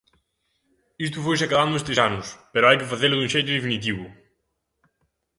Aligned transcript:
Isto 1.05 1.23
foise 1.25 1.43
acadando 1.45 1.79
estes 1.79 1.97
anos 2.07 2.27
pero 2.51 2.67
hai 2.67 2.77
que 2.79 2.91
facelo 2.91 3.15
dun 3.17 3.31
xeito 3.33 3.55
definitivo. 3.57 4.05